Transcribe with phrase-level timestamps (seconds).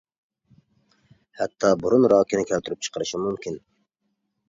[1.43, 3.65] ھەتتا بۇرۇن راكىنى كەلتۈرۈپ چىقىرىشى مۇمكىن.